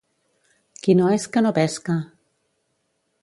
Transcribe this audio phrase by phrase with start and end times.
[0.85, 1.99] Qui no esca no pesca.